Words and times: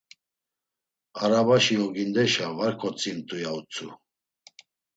Arabaşi 1.23 1.75
ogindeşa 1.85 2.47
var 2.57 2.73
ǩotzimt̆u, 2.79 3.35
ya 3.43 3.51
utzu. 3.57 3.87